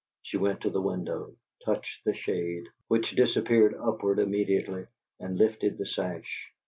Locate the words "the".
0.71-0.81, 2.05-2.15, 5.77-5.85